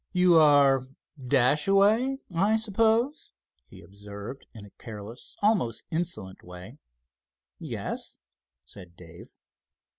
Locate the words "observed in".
3.83-4.65